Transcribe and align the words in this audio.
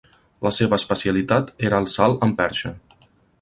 La 0.45 0.51
seva 0.55 0.79
especialitat 0.81 1.51
era 1.69 1.83
el 1.85 1.89
salt 1.97 2.27
amb 2.29 2.39
perxa. 2.41 2.73